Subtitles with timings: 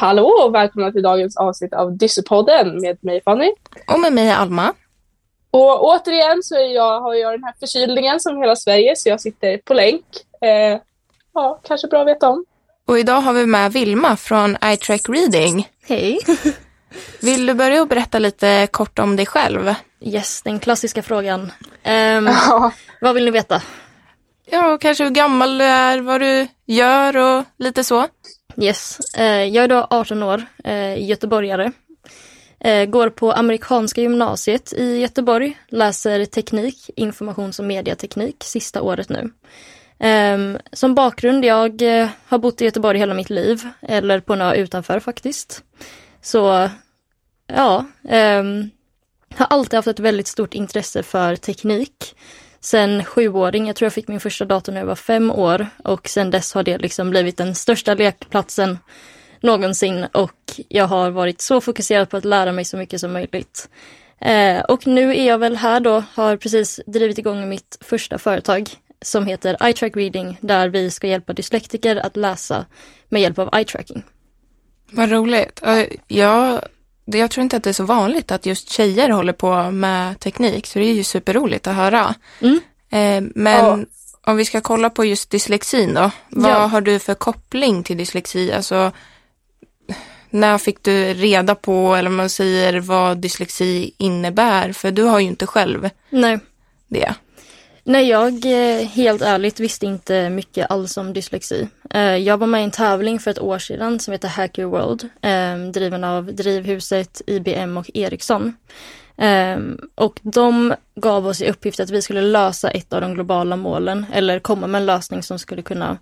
[0.00, 3.52] Hallå och välkomna till dagens avsnitt av Dyssepodden med mig Fanny.
[3.86, 4.74] Och med mig Alma.
[5.50, 9.20] Och återigen så är jag, har jag den här förkylningen som hela Sverige så jag
[9.20, 10.04] sitter på länk.
[10.40, 10.80] Eh,
[11.34, 12.44] ja, kanske bra att veta om.
[12.86, 15.68] Och idag har vi med Vilma från iTrack Reading.
[15.88, 16.18] Hej.
[17.20, 19.74] Vill du börja och berätta lite kort om dig själv?
[20.00, 21.40] Yes, den klassiska frågan.
[21.40, 22.72] Um, ja.
[23.00, 23.62] Vad vill ni veta?
[24.52, 28.06] Ja, kanske hur gammal du är, vad du gör och lite så.
[28.56, 31.72] Yes, eh, jag är då 18 år, eh, göteborgare.
[32.60, 39.30] Eh, går på amerikanska gymnasiet i Göteborg, läser teknik, informations och mediateknik sista året nu.
[39.98, 41.82] Ehm, som bakgrund, jag
[42.26, 45.62] har bott i Göteborg hela mitt liv, eller på en ö utanför faktiskt.
[46.22, 46.70] Så
[47.46, 48.70] ja, ehm,
[49.34, 52.14] har alltid haft ett väldigt stort intresse för teknik.
[52.60, 56.08] Sen sjuåring, jag tror jag fick min första dator när jag var fem år och
[56.08, 58.78] sen dess har det liksom blivit den största lekplatsen
[59.40, 63.68] någonsin och jag har varit så fokuserad på att lära mig så mycket som möjligt.
[64.20, 68.68] Eh, och nu är jag väl här då, har precis drivit igång mitt första företag
[69.02, 72.66] som heter iTrack Reading där vi ska hjälpa dyslektiker att läsa
[73.08, 74.02] med hjälp av eye-tracking.
[74.90, 75.62] Vad roligt.
[76.08, 76.60] Jag,
[77.18, 80.66] jag tror inte att det är så vanligt att just tjejer håller på med teknik
[80.66, 82.14] så det är ju superroligt att höra.
[82.40, 82.60] Mm.
[82.90, 83.78] Eh, men ja.
[84.32, 86.10] om vi ska kolla på just dyslexin då.
[86.28, 86.66] Vad ja.
[86.66, 88.52] har du för koppling till dyslexi?
[88.52, 88.92] Alltså,
[90.30, 94.72] när fick du reda på, eller man säger vad dyslexi innebär?
[94.72, 96.38] För du har ju inte själv Nej.
[96.88, 97.14] det.
[97.84, 101.68] Nej, jag eh, helt ärligt visste inte mycket alls om dyslexi.
[101.90, 105.08] Eh, jag var med i en tävling för ett år sedan som heter Hacker World,
[105.22, 108.56] ehm, driven av Drivhuset, IBM och Ericsson.
[109.16, 113.56] Ehm, och de gav oss i uppgift att vi skulle lösa ett av de globala
[113.56, 115.98] målen eller komma med en lösning som skulle kunna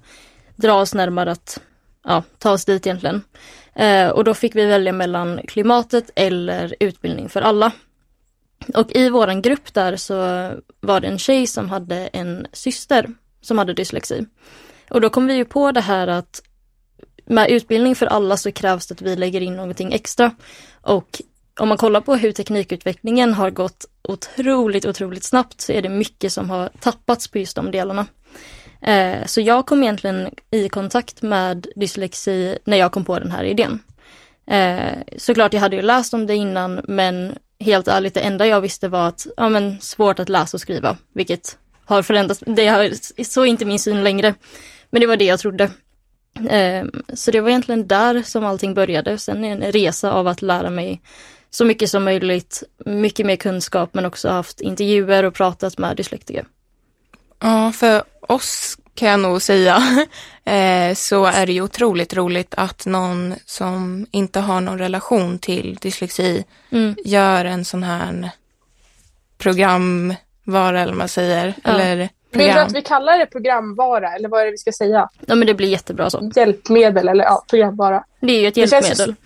[0.56, 1.60] dra oss närmare att
[2.04, 3.22] ja, ta oss dit egentligen.
[3.74, 7.72] Eh, och då fick vi välja mellan klimatet eller utbildning för alla.
[8.74, 10.14] Och i våran grupp där så
[10.80, 13.06] var det en tjej som hade en syster
[13.40, 14.26] som hade dyslexi.
[14.90, 16.42] Och då kom vi ju på det här att
[17.24, 20.30] med utbildning för alla så krävs det att vi lägger in någonting extra.
[20.80, 21.22] Och
[21.60, 26.32] om man kollar på hur teknikutvecklingen har gått otroligt, otroligt snabbt så är det mycket
[26.32, 28.06] som har tappats på just de delarna.
[28.82, 33.44] Eh, så jag kom egentligen i kontakt med dyslexi när jag kom på den här
[33.44, 33.82] idén.
[34.46, 38.60] Eh, såklart, jag hade ju läst om det innan men helt ärligt, det enda jag
[38.60, 42.92] visste var att, ja men svårt att läsa och skriva, vilket har förändrats, det har,
[43.24, 44.34] så inte min syn längre.
[44.90, 45.70] Men det var det jag trodde.
[46.50, 49.18] Ehm, så det var egentligen där som allting började.
[49.18, 51.00] Sen en resa av att lära mig
[51.50, 56.46] så mycket som möjligt, mycket mer kunskap men också haft intervjuer och pratat med dyslektiker.
[57.40, 59.76] Ja, för oss kan jag nog säga,
[60.44, 65.78] eh, så är det ju otroligt roligt att någon som inte har någon relation till
[65.80, 66.96] dyslexi mm.
[67.04, 68.30] gör en sån här
[69.38, 71.54] programvara eller vad man säger.
[71.64, 71.70] Ja.
[71.70, 72.46] Eller program.
[72.46, 75.08] Vill du att vi kallar det programvara eller vad är det vi ska säga?
[75.26, 76.30] Ja men det blir jättebra så.
[76.36, 78.04] Hjälpmedel eller ja, programvara.
[78.20, 78.88] Det är ju ett hjälpmedel.
[78.88, 79.16] Det känns,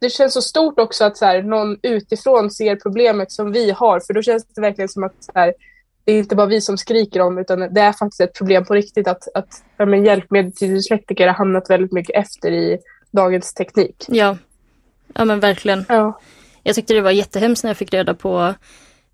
[0.00, 4.00] det känns så stort också att så här, någon utifrån ser problemet som vi har
[4.00, 5.54] för då känns det verkligen som att så här,
[6.04, 8.74] det är inte bara vi som skriker om utan det är faktiskt ett problem på
[8.74, 12.78] riktigt att, att ja, men hjälpmedel till dyslektiker har hamnat väldigt mycket efter i
[13.10, 14.04] dagens teknik.
[14.08, 14.36] Ja,
[15.14, 15.84] ja men verkligen.
[15.88, 16.20] Ja.
[16.62, 18.54] Jag tyckte det var jättehemskt när jag fick reda på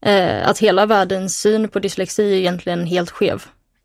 [0.02, 3.42] eh, att hela världens syn på dyslexi är egentligen helt skev.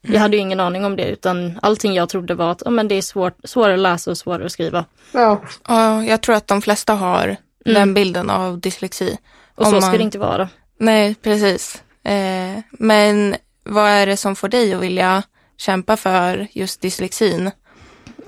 [0.08, 2.88] Jag hade ju ingen aning om det utan allting jag trodde var att oh, men
[2.88, 4.86] det är svårt, svårare att läsa och svårare att skriva.
[5.12, 7.38] Ja, ja jag tror att de flesta har mm.
[7.64, 9.18] den bilden av dyslexi.
[9.56, 9.82] Och så man...
[9.82, 10.50] ska det inte vara.
[10.78, 11.84] Nej, precis.
[12.06, 15.24] Eh, men vad är det som får dig att vilja
[15.58, 17.52] kämpa för just dyslexin?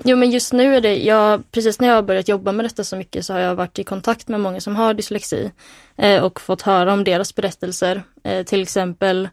[0.04, 2.84] Jo men just nu är det, jag, precis när jag har börjat jobba med detta
[2.84, 5.50] så mycket så har jag varit i kontakt med många som har dyslexi
[5.96, 8.02] eh, och fått höra om deras berättelser.
[8.24, 9.28] Eh, till exempel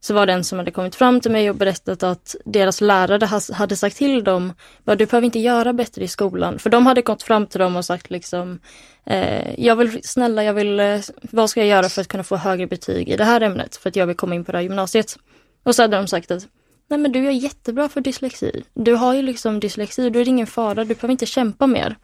[0.00, 3.54] så var det en som hade kommit fram till mig och berättat att deras lärare
[3.54, 4.52] hade sagt till dem,
[4.84, 6.58] du behöver inte göra bättre i skolan.
[6.58, 8.60] För de hade gått fram till dem och sagt liksom,
[9.06, 11.00] eh, jag vill, snälla, jag vill, eh,
[11.30, 13.76] vad ska jag göra för att kunna få högre betyg i det här ämnet?
[13.76, 15.16] För att jag vill komma in på det här gymnasiet.
[15.62, 16.46] Och så hade de sagt att,
[16.88, 18.64] nej men du är jättebra för dyslexi.
[18.74, 21.96] Du har ju liksom dyslexi, då är ingen fara, du behöver inte kämpa mer.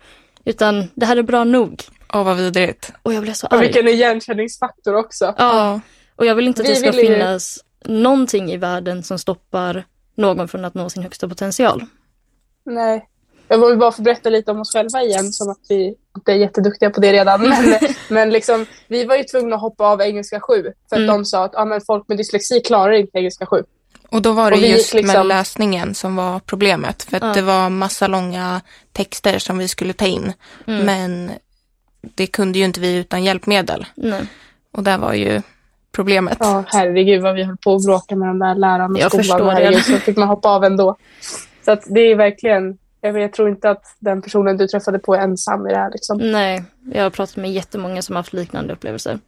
[0.44, 1.82] Utan det här är bra nog.
[2.12, 2.92] Åh, vad vidrigt.
[3.02, 3.56] Och jag blev så arg.
[3.56, 5.34] Och vilken igenkänningsfaktor också.
[5.38, 5.80] Ja.
[6.16, 7.58] Och jag vill inte att Vi det ska finnas
[7.88, 9.84] någonting i världen som stoppar
[10.14, 11.84] någon från att nå sin högsta potential.
[12.64, 13.08] Nej.
[13.48, 16.36] Jag vill bara få berätta lite om oss själva igen, som att vi inte är
[16.36, 17.40] jätteduktiga på det redan.
[17.48, 17.78] Men,
[18.08, 21.06] men liksom, vi var ju tvungna att hoppa av engelska 7 för att mm.
[21.06, 23.62] de sa att ah, men folk med dyslexi klarar inte engelska 7.
[24.10, 27.02] Och då var det just liksom- med läsningen som var problemet.
[27.02, 27.32] För att Ja.
[27.32, 28.60] det var massa långa
[28.92, 30.32] texter som vi skulle ta in.
[30.66, 30.86] Mm.
[30.86, 31.30] Men
[32.00, 33.86] det kunde ju inte vi utan hjälpmedel.
[33.94, 34.26] Nej.
[34.72, 35.42] Och där var ju
[35.96, 36.36] problemet.
[36.40, 39.24] Ja, herregud vad vi höll på att bråka med de där lärarna i Jag skolan.
[39.24, 39.52] förstår det.
[39.52, 40.96] herregud, Så fick man hoppa av ändå.
[41.64, 45.14] Så att det är verkligen, jag, jag tror inte att den personen du träffade på
[45.14, 45.90] är ensam i det här.
[45.90, 46.18] Liksom.
[46.32, 46.64] Nej,
[46.94, 49.18] jag har pratat med jättemånga som har haft liknande upplevelser.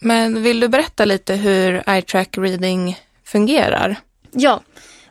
[0.00, 3.96] Men vill du berätta lite hur eye track reading fungerar?
[4.32, 4.60] Ja,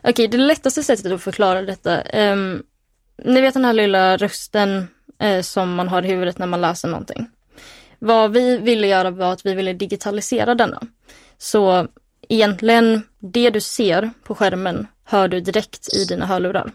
[0.02, 2.02] okej, det lättaste sättet att förklara detta.
[2.32, 2.62] Um,
[3.24, 4.88] ni vet den här lilla rösten
[5.20, 7.26] eh, som man har i huvudet när man läser någonting.
[8.04, 10.82] Vad vi ville göra var att vi ville digitalisera denna.
[11.38, 11.88] Så
[12.28, 16.72] egentligen, det du ser på skärmen hör du direkt i dina hörlurar.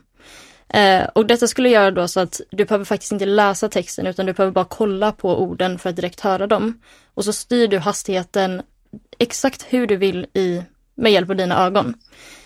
[0.70, 4.26] Eh, och detta skulle göra då så att du behöver faktiskt inte läsa texten utan
[4.26, 6.82] du behöver bara kolla på orden för att direkt höra dem.
[7.14, 8.62] Och så styr du hastigheten
[9.18, 10.64] exakt hur du vill i,
[10.96, 11.94] med hjälp av dina ögon.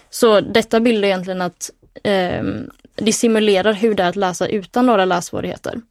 [0.09, 1.69] Så detta bildar egentligen att
[2.03, 2.43] eh,
[2.95, 5.81] det simulerar hur det är att läsa utan några lässvårigheter.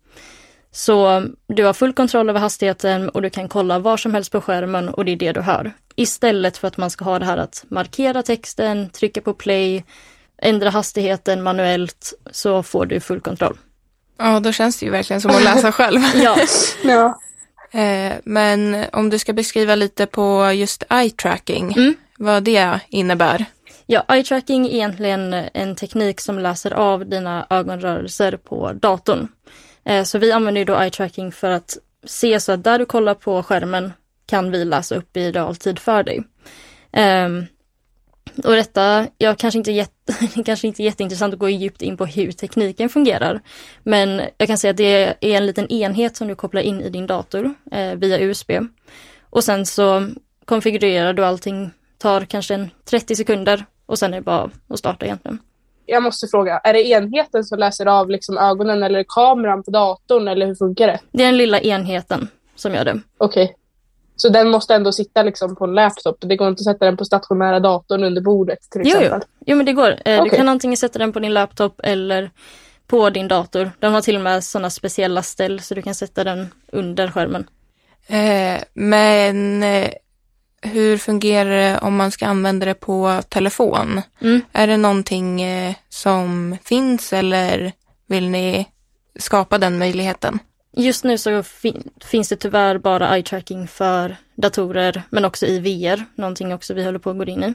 [0.75, 4.41] Så du har full kontroll över hastigheten och du kan kolla var som helst på
[4.41, 5.73] skärmen och det är det du hör.
[5.97, 9.85] Istället för att man ska ha det här att markera texten, trycka på play,
[10.43, 13.57] ändra hastigheten manuellt så får du full kontroll.
[14.19, 16.01] Ja, då känns det ju verkligen som att läsa själv.
[16.15, 16.37] Ja,
[16.85, 17.19] Ja.
[17.81, 21.95] Eh, Men om du ska beskriva lite på just eye tracking, Mm.
[22.19, 23.45] vad det innebär.
[23.87, 29.29] ja eye tracking är egentligen en teknik som läser av dina ögonrörelser på datorn.
[29.85, 32.87] Eh, så vi använder ju då eye tracking för att se så att där du
[32.87, 33.93] kollar på skärmen
[34.27, 36.23] kan vi läsa upp i realtid för dig.
[36.93, 37.47] Ehm,
[38.45, 40.13] och detta, jag kanske inte, jätte,
[40.45, 43.41] kanske inte jätteintressant att gå djupt in på hur tekniken fungerar.
[43.83, 46.91] Men jag kan säga att det är en liten enhet som du kopplar in i
[46.91, 48.51] din dator eh, via USB.
[49.31, 50.09] Och sen så
[50.45, 55.07] konfigurerar du allting, tar kanske en 30 sekunder och sen är det bara att starta
[55.07, 55.39] egentligen.
[55.87, 60.29] Jag måste fråga, är det enheten som läser av liksom ögonen eller kameran på datorn
[60.29, 61.01] eller hur funkar det?
[61.13, 63.01] Det är den lilla enheten som gör det.
[63.19, 63.57] Okej.
[64.17, 66.17] Så den måste ändå sitta liksom på en laptop?
[66.21, 69.21] Det går inte att sätta den på stationära datorn under bordet till Jo, exempel?
[69.23, 69.45] jo.
[69.47, 69.97] jo men det går.
[70.05, 72.31] Eh, Du kan antingen sätta den på din laptop eller
[72.87, 73.71] på din dator.
[73.79, 77.47] Den har till och med sådana speciella ställ så du kan sätta den under skärmen.
[78.07, 79.91] Eh, Men eh,
[80.63, 84.01] hur fungerar det om man ska använda det på telefon?
[84.21, 84.41] Mm.
[84.53, 87.73] Är det någonting eh, som finns eller
[88.07, 88.69] vill ni
[89.19, 90.39] skapa den möjligheten?
[90.77, 95.59] Just nu så fin- finns det tyvärr bara eye tracking för datorer men också i
[95.59, 97.55] VR, någonting också vi håller på att gå in i.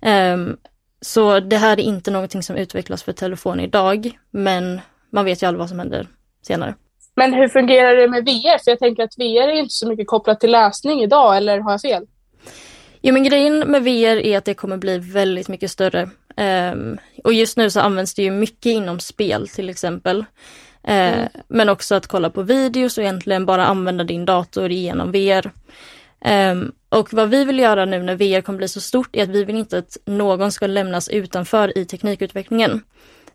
[0.00, 0.56] Ehm,
[1.00, 4.80] så det här är inte någonting som utvecklas för telefon idag men
[5.12, 6.06] man vet ju aldrig vad som händer
[6.42, 6.74] senare.
[7.16, 8.64] Men hur fungerar det med VR?
[8.64, 11.70] För jag tänker att VR är inte så mycket kopplat till läsning idag, eller har
[11.70, 12.06] jag fel?
[13.02, 16.10] Jo men grejen med VR är att det kommer bli väldigt mycket större.
[16.36, 20.24] Ehm, och just nu så används det ju mycket inom spel till exempel.
[20.84, 25.50] Eh, Men också att kolla på videos och egentligen bara använda din dator genom VR.
[26.20, 29.28] Ehm, och vad vi vill göra nu när VR kommer bli så stort är att
[29.28, 32.82] vi vill inte att någon ska lämnas utanför i teknikutvecklingen.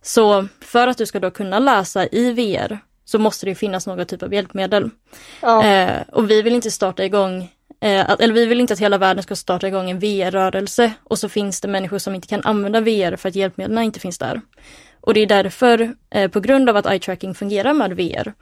[0.01, 4.05] Så för att du ska då kunna läsa i VR så måste det finnas någon
[4.05, 4.89] typ av hjälpmedel.
[5.41, 5.65] Ja.
[5.65, 7.51] Eh, och vi vill inte starta igång,
[7.83, 11.29] att, eller vi vill inte att hela världen ska starta igång en VR-rörelse och så
[11.29, 14.41] finns det människor som inte kan använda VR för att hjälpmedlen inte finns där.
[15.01, 18.33] Och det är därför, eh, på grund av att eye tracking fungerar med VR,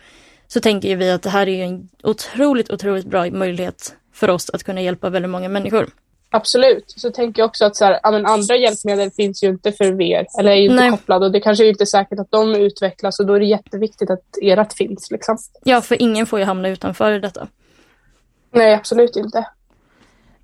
[0.47, 4.63] så tänker vi att det här är en otroligt, otroligt bra möjlighet för oss att
[4.63, 5.89] kunna hjälpa väldigt många människor.
[6.33, 6.83] Absolut.
[6.87, 10.27] Så tänker jag också att så här, ja, andra hjälpmedel finns ju inte för VR,
[10.39, 10.91] eller är ju inte Nej.
[10.91, 14.09] kopplade och det kanske är inte säkert att de utvecklas och då är det jätteviktigt
[14.09, 15.11] att ert finns.
[15.11, 15.37] Liksom.
[15.63, 17.47] Ja, för ingen får ju hamna utanför detta.
[18.53, 19.47] Nej, absolut inte.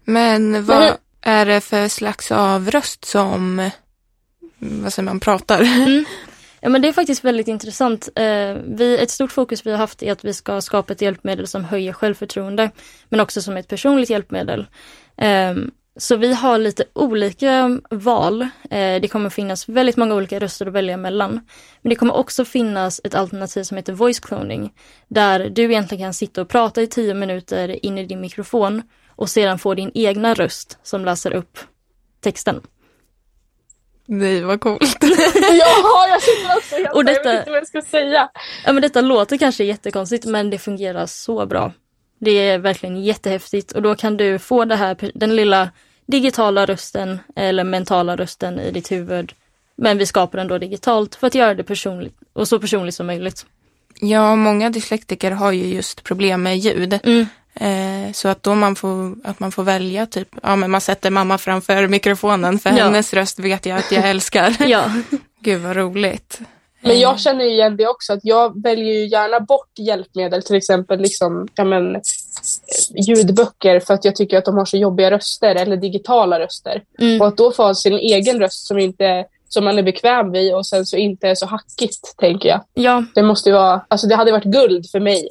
[0.03, 3.69] Men vad hur- är det för slags av röst som,
[4.59, 5.63] vad säger man, pratar?
[6.61, 8.09] Ja men det är faktiskt väldigt intressant.
[8.15, 11.47] Eh, vi, ett stort fokus vi har haft är att vi ska skapa ett hjälpmedel
[11.47, 12.71] som höjer självförtroende,
[13.09, 14.67] men också som ett personligt hjälpmedel.
[15.99, 18.41] Så vi har lite olika val.
[18.41, 21.31] Eh, det kommer finnas väldigt många olika röster att välja mellan.
[21.81, 24.73] Men det kommer också finnas ett alternativ som heter voice cloning,
[25.07, 28.81] där du egentligen kan sitta och prata i tio minuter in i din mikrofon
[29.15, 31.59] och sedan få din egna röst som läser upp
[32.21, 32.61] texten.
[34.07, 34.97] Nej, vad coolt.
[35.51, 37.13] ja, jag sitter också helt Och där.
[37.13, 38.29] detta- Jag vet inte vad jag ska säga.
[38.65, 41.71] Ja men detta låter kanske jättekonstigt men det fungerar så bra.
[42.19, 45.69] Det är verkligen jättehäftigt och då kan du få det här, den lilla
[46.07, 49.33] digitala rösten eller mentala rösten i ditt huvud.
[49.75, 53.07] Men vi skapar den då digitalt för att göra det personligt och så personligt som
[53.07, 53.45] möjligt.
[53.99, 56.99] Ja, många dyslektiker har ju just problem med ljud.
[57.03, 57.27] Mm.
[57.53, 61.09] Eh, så att då man får, att man får välja typ, ja men man sätter
[61.09, 62.83] mamma framför mikrofonen för ja.
[62.83, 64.55] hennes röst vet jag att jag älskar.
[64.59, 64.91] ja.
[65.39, 66.39] Gud vad roligt.
[66.81, 70.99] Men jag känner igen det också, att jag väljer ju gärna bort hjälpmedel, till exempel
[70.99, 72.01] liksom, ja men,
[73.07, 76.83] ljudböcker för att jag tycker att de har så jobbiga röster eller digitala röster.
[76.99, 77.21] Mm.
[77.21, 80.55] Och att då få ha sin egen röst som, inte, som man är bekväm vid
[80.55, 82.61] och sen så inte är så hackigt, tänker jag.
[82.73, 83.03] Ja.
[83.15, 85.29] Det måste ju vara, alltså det hade varit guld för mig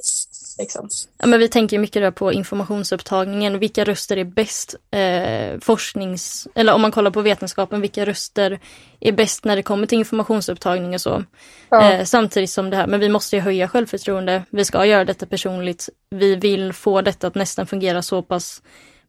[0.57, 0.89] Liksom.
[1.17, 3.59] Ja, men vi tänker mycket där på informationsupptagningen.
[3.59, 6.47] Vilka röster är bäst eh, forsknings...
[6.55, 8.59] Eller om man kollar på vetenskapen, vilka röster
[8.99, 11.23] är bäst när det kommer till informationsupptagning och så.
[11.69, 11.91] Ja.
[11.91, 14.43] Eh, samtidigt som det här, men vi måste ju höja självförtroende.
[14.49, 15.89] Vi ska göra detta personligt.
[16.09, 18.61] Vi vill få detta att nästan fungera så pass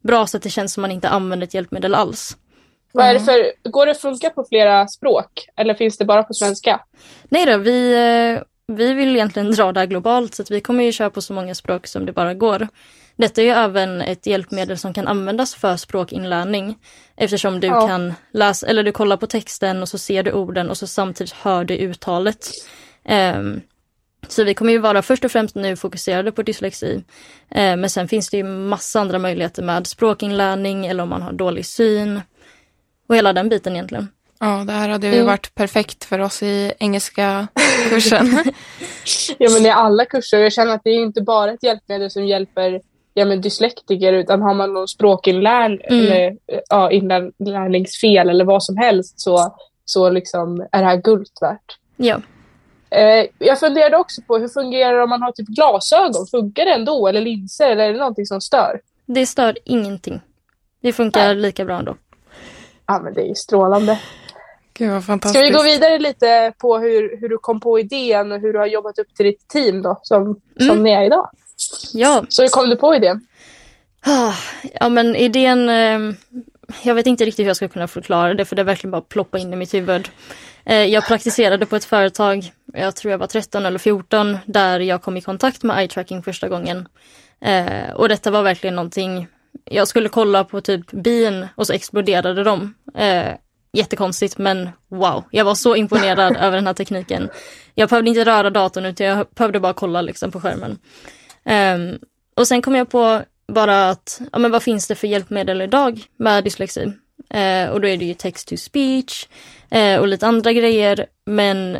[0.02, 2.36] bra så att det känns som man inte använder ett hjälpmedel alls.
[2.92, 6.22] Vad är det för, går det att funka på flera språk eller finns det bara
[6.22, 6.80] på svenska?
[7.28, 10.84] Nej då, vi, eh, vi vill egentligen dra det här globalt så att vi kommer
[10.84, 12.68] ju köra på så många språk som det bara går.
[13.16, 16.78] Detta är ju även ett hjälpmedel som kan användas för språkinlärning
[17.16, 17.88] eftersom du ja.
[17.88, 21.32] kan läsa, eller du kollar på texten och så ser du orden och så samtidigt
[21.32, 22.50] hör du uttalet.
[23.36, 23.60] Um,
[24.28, 26.94] så vi kommer ju vara först och främst nu fokuserade på dyslexi.
[26.94, 27.02] Uh,
[27.76, 31.66] men sen finns det ju massa andra möjligheter med språkinlärning eller om man har dålig
[31.66, 32.20] syn
[33.08, 34.08] och hela den biten egentligen.
[34.40, 37.48] Ja, det här hade ju varit perfekt för oss i engelska
[37.90, 38.26] kursen.
[39.38, 40.38] ja, men i alla kurser.
[40.38, 42.80] Jag känner att det är inte bara ett hjälpmedel som hjälper
[43.14, 46.04] ja, men dyslektiker, utan har man någon språkinlärning mm.
[46.04, 46.36] eller
[46.70, 51.78] ja, inlärningsfel eller vad som helst så, så liksom är det här guld värt.
[51.96, 52.20] Ja.
[52.90, 56.26] Eh, jag funderade också på hur fungerar det om man har typ glasögon?
[56.30, 57.08] Funkar det ändå?
[57.08, 57.70] Eller linser?
[57.70, 58.80] Eller är det någonting som stör?
[59.06, 60.20] Det stör ingenting.
[60.80, 61.34] Det funkar Nej.
[61.34, 61.96] lika bra ändå.
[62.86, 64.00] Ja, men det är ju strålande.
[64.78, 65.44] Gud vad fantastiskt.
[65.44, 68.58] Ska vi gå vidare lite på hur, hur du kom på idén och hur du
[68.58, 70.38] har jobbat upp till ditt team då, som, mm.
[70.68, 71.30] som ni är idag?
[71.92, 72.24] Ja.
[72.28, 73.26] Så hur kom du på idén?
[74.00, 74.34] Ah,
[74.80, 76.14] ja men idén, eh,
[76.82, 79.38] jag vet inte riktigt hur jag ska kunna förklara det för det verkligen bara ploppa
[79.38, 80.08] in i mitt huvud.
[80.64, 85.02] Eh, jag praktiserade på ett företag, jag tror jag var 13 eller 14, där jag
[85.02, 86.88] kom i kontakt med eye tracking första gången.
[87.40, 89.26] Eh, och detta var verkligen någonting,
[89.64, 92.74] jag skulle kolla på typ bin och så exploderade de.
[93.72, 97.28] Jättekonstigt men wow, jag var så imponerad över den här tekniken.
[97.74, 100.78] Jag behövde inte röra datorn utan jag behövde bara kolla liksom på skärmen.
[101.44, 101.98] Um,
[102.36, 103.22] och sen kom jag på
[103.52, 106.84] bara att, ja men vad finns det för hjälpmedel idag med dyslexi?
[107.34, 109.26] Uh, och då är det ju text to speech
[109.74, 111.06] uh, och lite andra grejer.
[111.26, 111.78] Men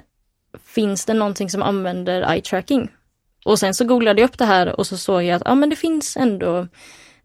[0.74, 2.90] finns det någonting som använder eye tracking?
[3.44, 5.70] Och sen så googlade jag upp det här och så såg jag att ja men
[5.70, 6.66] det finns ändå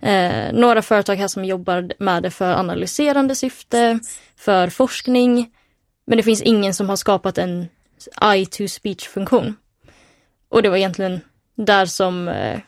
[0.04, 4.00] Eh, några företag här som jobbar med det för analyserande syfte,
[4.36, 5.52] för forskning.
[6.06, 7.68] Men det finns ingen som har skapat en
[8.22, 9.56] eye-to-speech-funktion.
[10.50, 11.22] Och det var egentligen
[11.56, 12.60] där som, eh,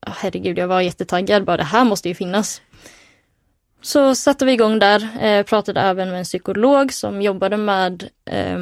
[0.00, 2.62] ah, herregud, jag var jättetaggad, bara det här måste ju finnas.
[3.82, 8.58] Så satte vi igång där, eh, pratade även med en psykolog som jobbade med eh,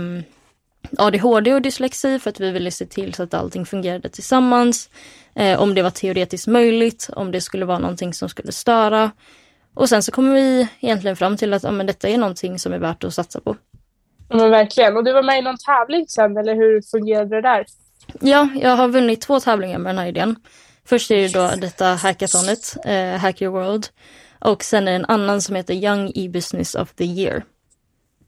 [0.98, 4.90] ADHD och dyslexi för att vi ville se till så att allting fungerade tillsammans.
[5.34, 9.10] Eh, om det var teoretiskt möjligt, om det skulle vara någonting som skulle störa.
[9.74, 12.72] Och sen så kommer vi egentligen fram till att ja, men detta är någonting som
[12.72, 13.56] är värt att satsa på.
[14.28, 14.96] Ja, men verkligen.
[14.96, 17.66] Och du var med i någon tävling sen, eller hur fungerade det där?
[18.20, 20.36] Ja, jag har vunnit två tävlingar med den här idén.
[20.84, 23.86] Först är det då detta hackathonet, eh, Hack Your World.
[24.38, 27.42] Och sen är det en annan som heter Young E-Business of the Year.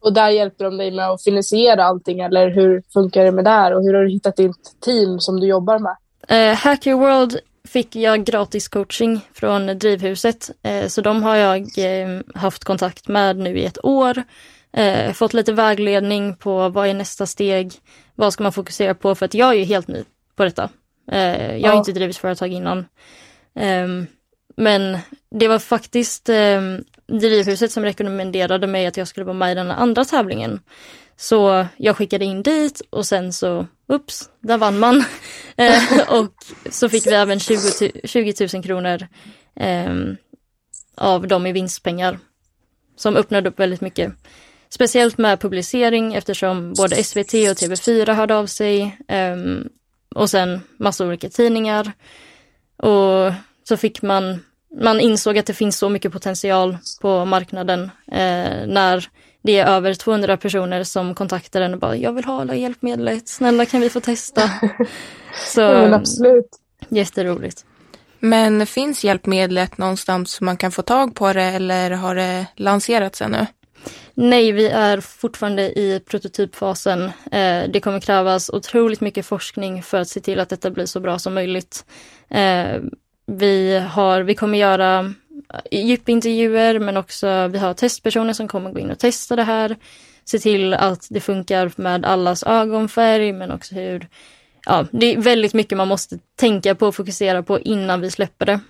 [0.04, 3.74] Och där hjälper de dig med att finansiera allting, eller hur funkar det med det?
[3.74, 5.96] Och hur har du hittat ditt team som du jobbar med?
[6.28, 10.50] Eh, Hack Your World fick jag gratis coaching från Drivhuset.
[10.62, 14.22] Eh, så de har jag eh, haft kontakt med nu i ett år.
[14.72, 17.72] Eh, fått lite vägledning på vad är nästa steg?
[18.14, 19.14] Vad ska man fokusera på?
[19.14, 20.04] För att jag är ju helt ny
[20.36, 20.68] på detta.
[21.06, 21.78] Jag har ja.
[21.78, 22.86] inte drivit företag innan.
[23.54, 24.06] Ehm,
[24.56, 24.98] men
[25.30, 29.70] det var faktiskt ehm, Drivhuset som rekommenderade mig att jag skulle vara med i den
[29.70, 30.60] andra tävlingen.
[31.16, 35.04] Så jag skickade in dit och sen så, ups, där vann man.
[35.56, 36.34] Eh, och
[36.70, 39.06] så fick vi även 20, 20 000 kronor
[39.56, 39.94] eh,
[40.96, 42.18] av dem i vinstpengar.
[42.96, 44.12] Som öppnade upp väldigt mycket.
[44.68, 48.98] Speciellt med publicering eftersom både SVT och TV4 hörde av sig.
[49.08, 49.36] Eh,
[50.14, 51.92] och sen massa olika tidningar.
[52.76, 53.32] Och
[53.68, 54.44] så fick man,
[54.80, 59.08] man insåg att det finns så mycket potential på marknaden eh, när
[59.42, 63.28] det är över 200 personer som kontaktar en och bara jag vill ha alla hjälpmedlet,
[63.28, 64.50] snälla kan vi få testa?
[65.46, 66.48] Så, ja, absolut.
[66.88, 67.64] Jätteroligt.
[68.20, 73.22] Men finns hjälpmedlet någonstans som man kan få tag på det eller har det lanserats
[73.22, 73.46] ännu?
[74.14, 77.04] Nej, vi är fortfarande i prototypfasen.
[77.30, 81.00] Eh, det kommer krävas otroligt mycket forskning för att se till att detta blir så
[81.00, 81.84] bra som möjligt.
[83.28, 85.14] Eh, vi, har, vi kommer göra
[85.70, 89.76] djupintervjuer men också vi har testpersoner som kommer gå in och testa det här.
[90.24, 94.08] Se till att det funkar med allas ögonfärg men också hur
[94.66, 98.46] Ja, det är väldigt mycket man måste tänka på och fokusera på innan vi släpper
[98.46, 98.60] det.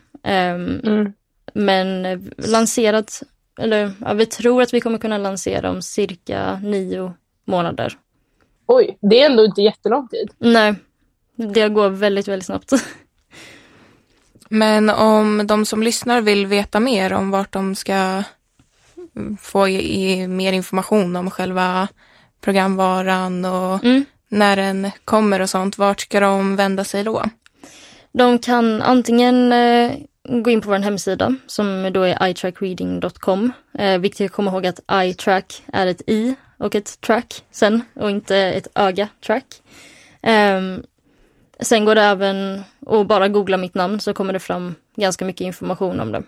[0.55, 1.13] Um, mm.
[1.55, 3.23] Men eh, lanserat,
[3.59, 7.93] eller ja, vi tror att vi kommer kunna lansera om cirka nio månader.
[8.67, 10.31] Oj, det är ändå inte jättelång tid.
[10.39, 10.75] Nej,
[11.37, 12.73] det går väldigt, väldigt snabbt.
[14.49, 18.23] Men om de som lyssnar vill veta mer om vart de ska
[19.41, 21.89] få i, mer information om själva
[22.41, 24.05] programvaran och mm.
[24.29, 27.25] när den kommer och sånt, vart ska de vända sig då?
[28.13, 29.93] De kan antingen eh,
[30.29, 33.53] gå in på vår hemsida som då är itrackreading.com.
[33.79, 38.11] Eh, viktigt att komma ihåg att iTrack är ett i och ett track sen och
[38.11, 39.45] inte ett öga-track.
[40.23, 40.61] Eh,
[41.65, 45.41] sen går det även att bara googla mitt namn så kommer det fram ganska mycket
[45.41, 46.23] information om det.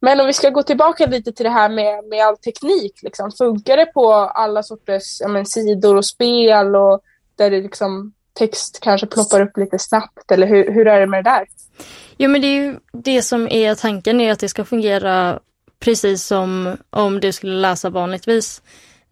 [0.00, 3.32] Men om vi ska gå tillbaka lite till det här med, med all teknik, liksom.
[3.32, 7.00] funkar det på alla sorters men, sidor och spel och
[7.36, 11.24] där det liksom text kanske ploppar upp lite snabbt eller hur, hur är det med
[11.24, 11.46] det där?
[12.16, 15.38] Jo men det är ju det som är tanken är att det ska fungera
[15.78, 18.62] precis som om du skulle läsa vanligtvis.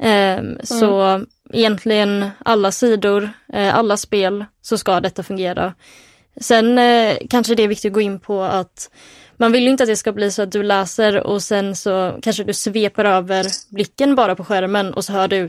[0.02, 0.58] Eh, mm.
[0.62, 1.20] Så
[1.52, 5.74] egentligen alla sidor, eh, alla spel så ska detta fungera.
[6.40, 8.90] Sen eh, kanske det är viktigt att gå in på att
[9.36, 12.18] man vill ju inte att det ska bli så att du läser och sen så
[12.22, 15.48] kanske du sveper över blicken bara på skärmen och så hör du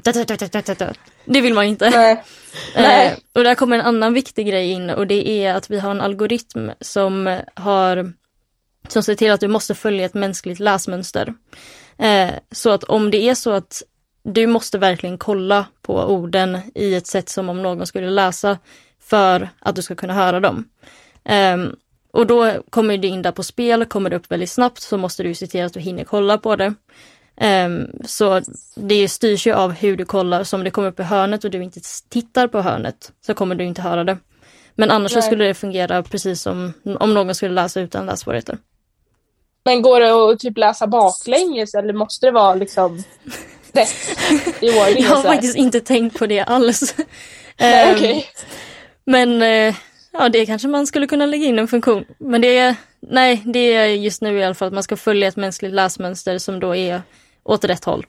[1.25, 1.89] Det vill man inte.
[1.89, 2.23] Nej.
[2.75, 3.17] Nej.
[3.33, 6.01] och där kommer en annan viktig grej in och det är att vi har en
[6.01, 8.13] algoritm som har
[8.87, 11.33] som ser till att du måste följa ett mänskligt läsmönster.
[11.97, 13.83] Eh, så att om det är så att
[14.23, 18.57] du måste verkligen kolla på orden i ett sätt som om någon skulle läsa
[18.99, 20.69] för att du ska kunna höra dem.
[21.53, 21.75] Um,
[22.11, 25.23] och då kommer det in där på spel, kommer det upp väldigt snabbt så måste
[25.23, 26.73] du se till att du hinner kolla på det.
[27.41, 28.41] Um, så
[28.75, 31.51] det styrs ju av hur du kollar, så om det kommer upp i hörnet och
[31.51, 31.79] du inte
[32.09, 34.17] tittar på hörnet så kommer du inte höra det.
[34.75, 38.57] Men annars så skulle det fungera precis som om någon skulle läsa utan lässvårigheter.
[39.63, 43.03] Men går det att typ läsa baklänges eller måste det vara liksom
[43.73, 44.17] rätt
[44.61, 45.03] i ordning?
[45.03, 46.95] Jag har faktiskt inte tänkt på det alls.
[47.59, 48.23] Nej, um, okay.
[49.05, 49.75] Men uh,
[50.11, 52.05] ja, det kanske man skulle kunna lägga in en funktion.
[52.17, 55.27] Men det är, nej, det är just nu i alla fall att man ska följa
[55.27, 57.01] ett mänskligt läsmönster som då är
[57.43, 58.05] åt rätt håll.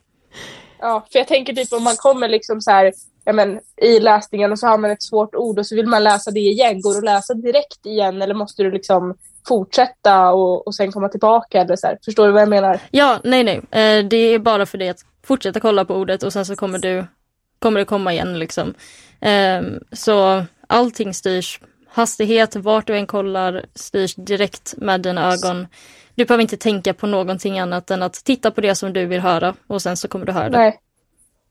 [0.78, 2.92] Ja, för jag tänker typ om man kommer liksom så här,
[3.24, 6.04] ja men i läsningen och så har man ett svårt ord och så vill man
[6.04, 6.80] läsa det igen.
[6.80, 9.16] Går det att läsa direkt igen eller måste du liksom
[9.48, 11.98] fortsätta och, och sen komma tillbaka eller så här?
[12.04, 12.80] Förstår du vad jag menar?
[12.90, 13.56] Ja, nej, nej.
[13.56, 16.78] Eh, det är bara för dig att fortsätta kolla på ordet och sen så kommer
[16.78, 17.04] du
[17.58, 18.74] kommer det komma igen liksom.
[19.20, 25.66] Eh, så allting styrs hastighet, vart du än kollar, styrs direkt med dina ögon.
[26.14, 29.20] Du behöver inte tänka på någonting annat än att titta på det som du vill
[29.20, 30.58] höra och sen så kommer du höra det.
[30.58, 30.80] Nej.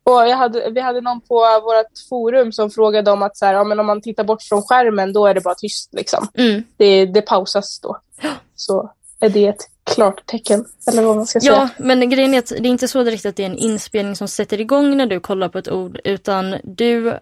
[0.04, 3.64] Och hade, vi hade någon på vårt forum som frågade om att så här, ja,
[3.64, 5.94] men om man tittar bort från skärmen då är det bara tyst.
[5.94, 6.28] Liksom.
[6.34, 6.64] Mm.
[6.78, 7.98] Det, det pausas då.
[8.56, 9.62] Så är det ett
[9.94, 10.66] klart tecken.
[10.88, 11.54] Eller vad man ska säga.
[11.54, 14.16] Ja, men grejen är att det är inte så direkt att det är en inspelning
[14.16, 17.14] som sätter igång när du kollar på ett ord utan du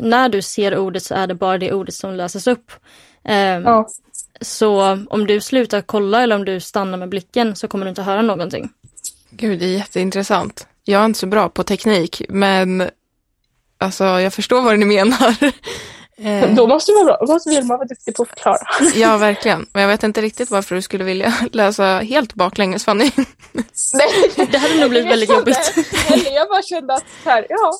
[0.00, 2.72] när du ser ordet så är det bara det ordet som läses upp.
[3.24, 3.88] Um, ja.
[4.40, 8.02] Så om du slutar kolla eller om du stannar med blicken så kommer du inte
[8.02, 8.68] höra någonting.
[9.30, 10.66] Gud, det är jätteintressant.
[10.84, 12.88] Jag är inte så bra på teknik, men
[13.78, 15.36] alltså jag förstår vad ni menar.
[16.18, 16.54] Eh.
[16.54, 18.58] Då måste man vara, måste Vilma vara duktig på att förklara.
[18.94, 19.66] Ja, verkligen.
[19.72, 23.10] Men jag vet inte riktigt varför du skulle vilja läsa helt baklänges, Fanny.
[23.94, 24.08] Nej,
[24.50, 25.74] det hade nog blivit väldigt jobbigt.
[26.10, 27.72] Eller jag bara kände att här, ja,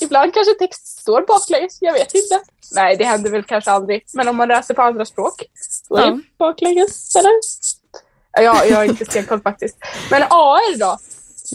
[0.00, 2.40] Ibland kanske text står baklänges, jag vet inte.
[2.74, 4.04] Nej, det händer väl kanske aldrig.
[4.12, 5.42] Men om man läser på andra språk,
[5.88, 7.32] då är det baklänges, eller?
[8.32, 9.76] Ja, jag har inte stenkoll faktiskt.
[10.10, 10.98] Men AR då?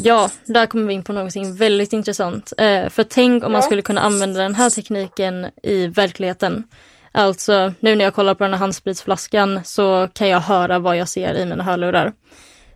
[0.04, 2.54] Ja, där kommer vi in på någonting väldigt intressant.
[2.58, 6.64] Eh, för tänk om man skulle kunna använda den här tekniken i verkligheten.
[7.12, 11.10] Alltså, nu när jag kollar på den här handspritsflaskan så kan jag höra vad jag
[11.10, 12.14] ser i mina hörlurar.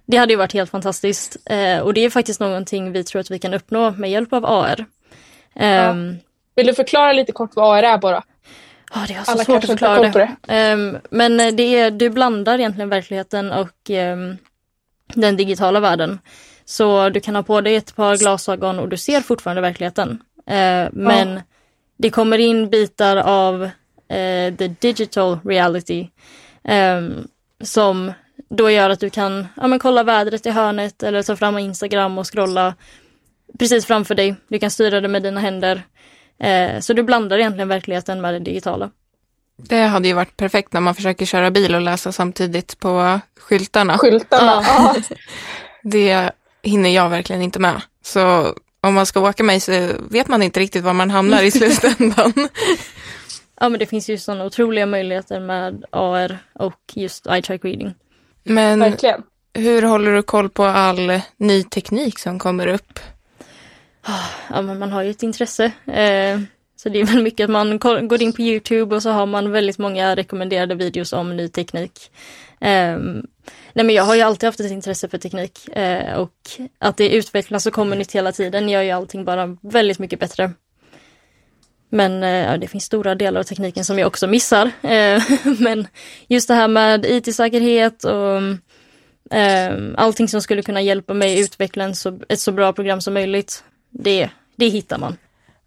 [0.05, 3.31] Det hade ju varit helt fantastiskt eh, och det är faktiskt någonting vi tror att
[3.31, 4.85] vi kan uppnå med hjälp av AR.
[5.53, 5.89] Ja.
[5.89, 6.19] Um,
[6.55, 8.23] Vill du förklara lite kort vad AR är bara?
[8.93, 10.29] Ja, det är så Alla svårt att förklara det.
[10.47, 10.73] det.
[10.73, 14.37] Um, men det är, du blandar egentligen verkligheten och um,
[15.13, 16.19] den digitala världen.
[16.65, 20.09] Så du kan ha på dig ett par glasögon och du ser fortfarande verkligheten.
[20.49, 21.41] Uh, men ja.
[21.97, 26.07] det kommer in bitar av uh, the digital reality
[26.63, 27.27] um,
[27.61, 28.13] som
[28.49, 32.17] då gör att du kan ja, men kolla vädret i hörnet eller ta fram Instagram
[32.17, 32.75] och scrolla
[33.59, 34.35] precis framför dig.
[34.47, 35.83] Du kan styra det med dina händer.
[36.39, 38.91] Eh, så du blandar egentligen verkligheten med det digitala.
[39.57, 43.97] Det hade ju varit perfekt när man försöker köra bil och läsa samtidigt på skyltarna.
[43.97, 44.95] Skyltarna, ja.
[45.83, 46.31] Det
[46.63, 47.81] hinner jag verkligen inte med.
[48.03, 51.51] Så om man ska åka mig så vet man inte riktigt var man hamnar i
[51.51, 52.33] slutändan.
[53.59, 57.93] Ja men det finns ju sådana otroliga möjligheter med AR och just eye track reading.
[58.43, 59.23] Men Verkligen.
[59.53, 62.99] hur håller du koll på all ny teknik som kommer upp?
[64.49, 65.65] Ja men man har ju ett intresse.
[65.85, 66.39] Eh,
[66.75, 69.51] så det är väl mycket att man går in på Youtube och så har man
[69.51, 72.11] väldigt många rekommenderade videos om ny teknik.
[73.73, 76.33] Nej men jag har ju alltid haft ett intresse för teknik eh, och
[76.79, 80.51] att det utvecklas och kommer nytt hela tiden gör ju allting bara väldigt mycket bättre.
[81.89, 84.71] Men eh, det finns stora delar av tekniken som jag också missar.
[84.81, 85.23] Eh,
[85.59, 85.87] men
[86.27, 88.41] just det här med IT-säkerhet och
[89.37, 93.13] eh, allting som skulle kunna hjälpa mig utveckla en så, ett så bra program som
[93.13, 95.17] möjligt, det, det hittar man.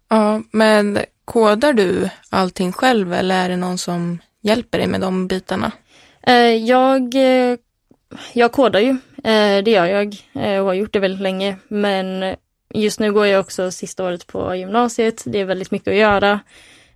[0.09, 5.27] Ja, men kodar du allting själv eller är det någon som hjälper dig med de
[5.27, 5.71] bitarna?
[6.27, 7.57] Eh, jag, eh,
[8.33, 8.89] jag kodar ju,
[9.23, 11.57] eh, det gör jag eh, och har gjort det väldigt länge.
[11.67, 12.35] Men
[12.73, 15.23] just nu går jag också sista året på gymnasiet.
[15.25, 16.39] Det är väldigt mycket att göra.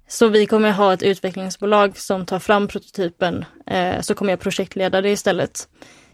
[0.08, 3.46] Så vi kommer ha ett utvecklingsbolag som tar fram prototypen.
[3.66, 5.68] Eh, så kommer jag projektleda det istället.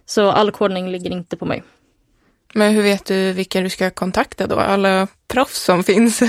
[0.05, 1.63] Så all kodning ligger inte på mig.
[2.57, 4.55] Men hur vet du vilka du ska kontakta då?
[4.55, 6.21] Alla proffs som finns?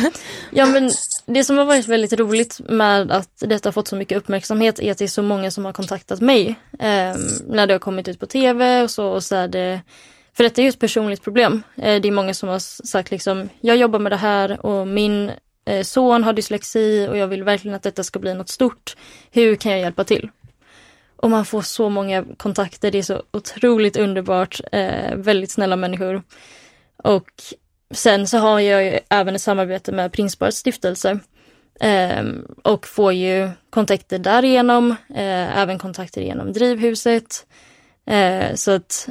[0.51, 0.91] Ja men
[1.27, 4.91] det som har varit väldigt roligt med att detta har fått så mycket uppmärksamhet är
[4.91, 6.49] att det är så många som har kontaktat mig.
[6.73, 9.81] Eh, när det har kommit ut på tv och så, och så är det
[10.37, 11.62] för detta är ju ett personligt problem.
[11.77, 15.31] Eh, det är många som har sagt liksom, jag jobbar med det här och min
[15.67, 18.97] eh, son har dyslexi och jag vill verkligen att detta ska bli något stort.
[19.31, 20.31] Hur kan jag hjälpa till?
[21.17, 26.23] Och man får så många kontakter, det är så otroligt underbart, eh, väldigt snälla människor.
[27.05, 27.31] Och
[27.91, 31.19] sen så har jag ju även ett samarbete med Prinsparets stiftelse.
[31.81, 32.25] Eh,
[32.63, 37.47] och får ju kontakter därigenom, eh, även kontakter genom Drivhuset.
[38.07, 39.09] Eh, så att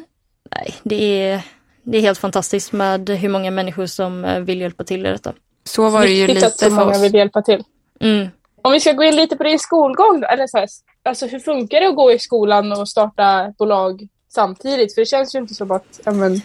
[0.56, 1.42] nej, det är,
[1.84, 5.34] det är helt fantastiskt med hur många människor som eh, vill hjälpa till i detta.
[5.64, 7.04] Så var det ju lite för många oss.
[7.04, 7.64] vill hjälpa till.
[8.00, 8.28] Mm.
[8.62, 10.68] Om vi ska gå in lite på din skolgång då, eller så här,
[11.06, 14.94] alltså hur funkar det att gå i skolan och starta bolag samtidigt?
[14.94, 16.42] För det känns ju inte som att, ja, men,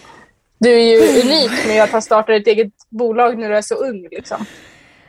[0.58, 3.74] du är ju unik med att ha startat ett eget bolag när du är så
[3.74, 4.46] ung liksom.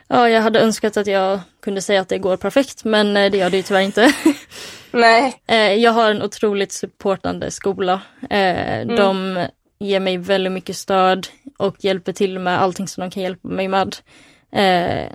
[0.07, 3.37] Ja, jag hade önskat att jag kunde säga att det går perfekt, men eh, det
[3.37, 4.13] gör det ju tyvärr inte.
[4.91, 8.01] Nej, Eh, Jag har en otroligt supportande skola.
[8.29, 9.39] Eh, De
[9.79, 13.67] ger mig väldigt mycket stöd och hjälper till med allting som de kan hjälpa mig
[13.67, 13.95] med.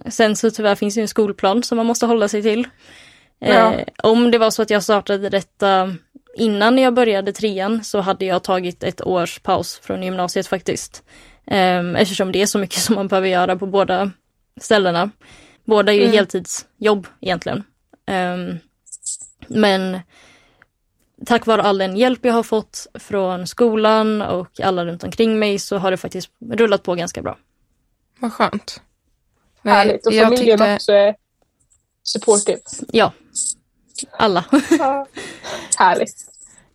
[0.09, 2.69] Sen så tyvärr finns det en skolplan som man måste hålla sig till.
[3.41, 3.75] Eh, Ja.
[4.03, 5.95] Om det var så att jag startade detta
[6.37, 11.03] innan jag började trean så hade jag tagit ett års paus från gymnasiet faktiskt.
[11.47, 14.11] Eh, Eftersom det är så mycket som man behöver göra på båda
[14.61, 15.11] ställena.
[15.65, 16.15] Båda är ju Mm.
[16.17, 17.65] heltidsjobb egentligen.
[18.07, 18.59] Ehm,
[19.49, 20.01] men
[21.27, 25.59] tack vare all den hjälp jag har fått från skolan och alla runt omkring mig
[25.59, 27.39] så har det faktiskt rullat på ganska bra.
[28.21, 28.81] Vad skönt.
[29.63, 30.07] Nej, härligt.
[30.07, 31.15] Och jag familjen tyckte- också är
[32.03, 32.59] supportive.
[32.93, 33.13] Ja,
[34.19, 34.45] alla.
[34.79, 35.07] Ja.
[35.79, 36.15] härligt.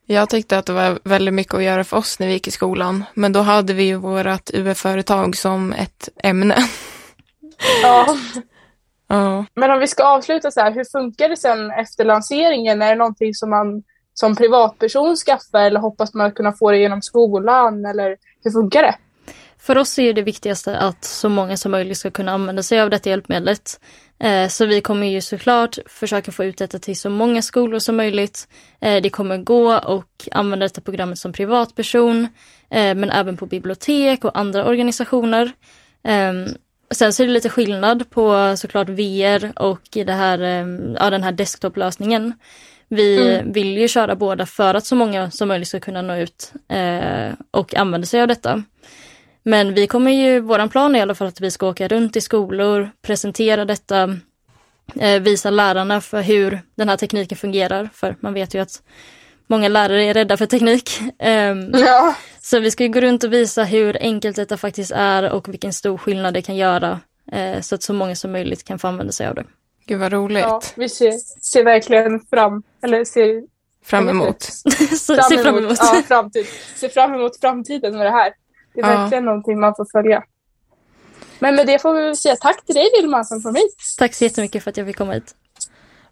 [0.05, 2.51] Jag tyckte att det var väldigt mycket att göra för oss när vi gick i
[2.51, 3.03] skolan.
[3.13, 6.57] Men då hade vi ju vårt UF-företag som ett ämne.
[7.83, 8.17] Ja.
[9.07, 9.45] Ja.
[9.53, 12.81] Men om vi ska avsluta så här, hur funkar det sen efter lanseringen?
[12.81, 17.01] Är det någonting som man som privatperson skaffar eller hoppas man kunna få det genom
[17.01, 17.85] skolan?
[17.85, 18.95] Eller hur funkar det?
[19.59, 22.89] För oss är det viktigaste att så många som möjligt ska kunna använda sig av
[22.89, 23.79] detta hjälpmedlet.
[24.23, 27.95] Eh, Så vi kommer ju såklart försöka få ut detta till så många skolor som
[27.97, 28.47] möjligt.
[28.81, 32.27] Eh, Det kommer gå och använda detta programmet som privatperson,
[32.69, 35.51] eh, men även på bibliotek och andra organisationer.
[36.03, 36.45] Ehm,
[36.93, 41.23] Sen så är det lite skillnad på såklart VR och det här, ehm, ja, den
[41.23, 42.33] här desktoplösningen.
[42.87, 46.53] Vi vill ju köra båda för att så många som möjligt ska kunna nå ut
[47.51, 48.63] och använda sig av detta.
[49.43, 52.15] Men vi kommer ju, våran plan är i alla fall att vi ska åka runt
[52.15, 54.03] i skolor, presentera detta,
[54.99, 57.89] eh, visa lärarna för hur den här tekniken fungerar.
[57.93, 58.81] För man vet ju att
[59.47, 60.99] många lärare är rädda för teknik.
[61.19, 65.29] Ehm, Ja, så vi ska ju gå runt och visa hur enkelt detta faktiskt är
[65.31, 66.99] och vilken stor skillnad det kan göra.
[67.31, 69.43] eh, Så att så många som möjligt kan få använda sig av det.
[69.85, 70.43] Gud vad roligt.
[70.43, 73.43] ja vi ser, ser verkligen fram, eller ser
[73.85, 74.41] Fram emot.
[74.99, 75.77] Se fram emot.
[75.79, 76.45] Ja, framtid.
[76.75, 78.33] Ser fram emot framtiden med det här.
[78.73, 78.99] Det är Ja.
[79.01, 80.23] verkligen någonting man får följa.
[81.39, 83.75] Men med det får vi säga tack till dig Vilma som kom hit.
[83.97, 85.35] Tack så jättemycket för att jag fick komma hit.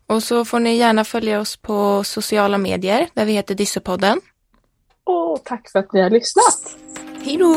[0.08, 4.22] Och så får ni gärna följa oss på sociala medier där vi heter Dyssepodden.
[5.04, 6.76] Och tack för att ni har lyssnat.
[7.24, 7.56] Hej då!